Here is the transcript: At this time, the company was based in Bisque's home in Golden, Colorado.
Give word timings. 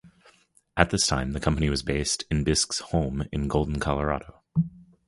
At 0.75 0.89
this 0.89 1.05
time, 1.05 1.33
the 1.33 1.39
company 1.39 1.69
was 1.69 1.83
based 1.83 2.23
in 2.31 2.43
Bisque's 2.43 2.79
home 2.89 3.25
in 3.31 3.47
Golden, 3.47 3.79
Colorado. 3.79 4.41